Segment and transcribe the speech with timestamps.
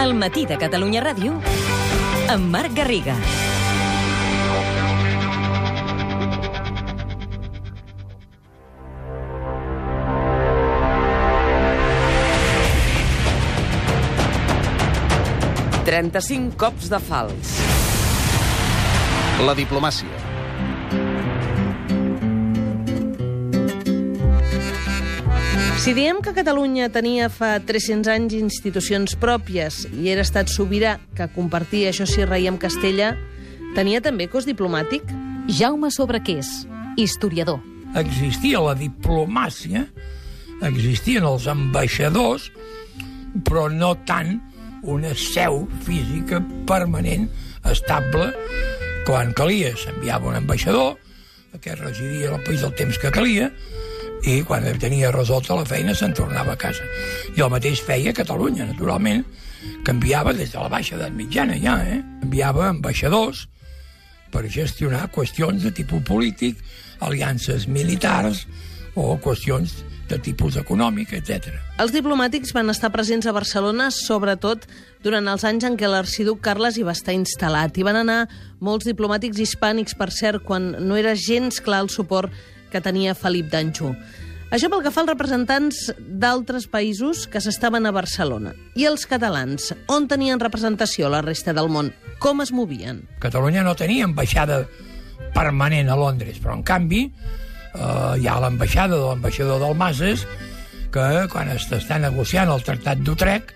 [0.00, 1.34] El matí de Catalunya Ràdio
[2.32, 3.12] amb Marc Garriga.
[15.84, 17.54] Trenta-cinc cops de fals.
[19.44, 20.29] La diplomàcia.
[25.80, 31.24] Si diem que Catalunya tenia fa 300 anys institucions pròpies i era estat sobirà que
[31.32, 33.14] compartia, això sí, rei amb Castella,
[33.72, 35.08] tenia també cos diplomàtic?
[35.48, 36.50] Jaume Sobrequés,
[37.00, 37.64] historiador.
[37.96, 39.86] Existia la diplomàcia,
[40.68, 42.50] existien els ambaixadors,
[43.40, 44.36] però no tant
[44.84, 47.30] una seu física permanent,
[47.64, 48.34] estable,
[49.08, 49.72] quan calia.
[49.80, 50.98] S'enviava un ambaixador,
[51.56, 53.48] aquest residia al país el temps que calia,
[54.24, 56.84] i quan tenia resolta la feina se'n tornava a casa.
[57.36, 59.24] I el mateix feia Catalunya, naturalment,
[59.84, 62.00] que enviava des de la baixa edat mitjana ja, eh?
[62.24, 63.46] enviava ambaixadors
[64.30, 66.60] per gestionar qüestions de tipus polític,
[67.00, 68.46] aliances militars
[68.94, 71.52] o qüestions de tipus econòmic, etc.
[71.78, 74.66] Els diplomàtics van estar presents a Barcelona, sobretot
[75.04, 77.78] durant els anys en què l'arxiduc Carles hi va estar instal·lat.
[77.78, 78.24] Hi van anar
[78.58, 82.34] molts diplomàtics hispànics, per cert, quan no era gens clar el suport
[82.70, 83.94] que tenia Felip d'Anjou.
[84.50, 88.50] Això pel que fa als representants d'altres països que s'estaven a Barcelona.
[88.74, 91.92] I els catalans, on tenien representació la resta del món?
[92.18, 93.04] Com es movien?
[93.22, 94.64] Catalunya no tenia ambaixada
[95.36, 100.26] permanent a Londres, però en canvi eh, hi ha l'ambaixada de l'ambaixador del Mases
[100.90, 103.54] que quan està negociant el Tractat d'Utrecht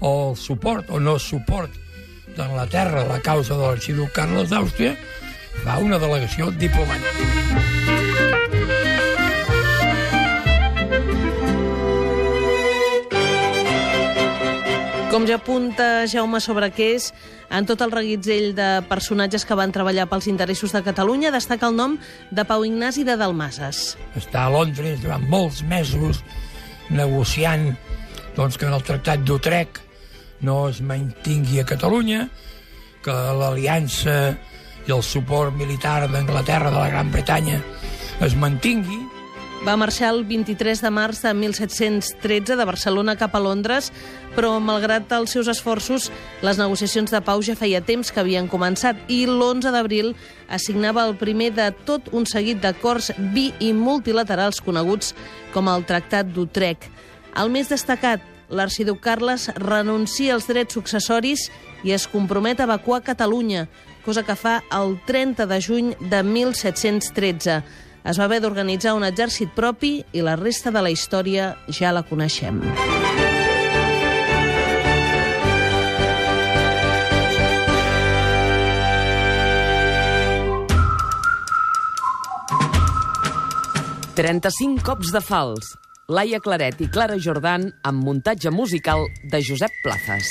[0.00, 1.76] o el suport o no suport
[2.36, 4.96] d'Anglaterra a la causa de l'arxiduc Carles d'Àustria
[5.62, 7.65] fa una delegació diplomàtica.
[15.16, 17.06] Com ja apunta Jaume Sobrequés,
[17.48, 21.78] en tot el reguitzell de personatges que van treballar pels interessos de Catalunya destaca el
[21.78, 21.94] nom
[22.28, 23.94] de Pau Ignasi de Dalmases.
[24.20, 26.20] Està a Londres durant molts mesos
[26.92, 27.70] negociant
[28.36, 29.80] doncs, que en el Tractat d'Utrecht
[30.44, 32.26] no es mantingui a Catalunya,
[33.00, 34.36] que l'aliança
[34.84, 37.62] i el suport militar d'Anglaterra de la Gran Bretanya
[38.20, 39.00] es mantingui,
[39.64, 43.92] va marxar el 23 de març de 1713 de Barcelona cap a Londres,
[44.36, 46.10] però malgrat els seus esforços,
[46.42, 50.12] les negociacions de pau ja feia temps que havien començat i l'11 d'abril
[50.52, 55.14] assignava el primer de tot un seguit d'acords bi i multilaterals coneguts
[55.54, 56.90] com el Tractat d'Utrecht.
[57.36, 61.48] El més destacat, l'arxiduc Carles renuncia als drets successoris
[61.84, 63.66] i es compromet a evacuar Catalunya,
[64.04, 69.50] cosa que fa el 30 de juny de 1713 es va haver d'organitzar un exèrcit
[69.56, 72.62] propi i la resta de la història ja la coneixem.
[84.16, 85.74] Trenta-cinc cops de fals.
[86.08, 90.30] Laia Claret i Clara Jordan amb muntatge musical de Josep Plazas.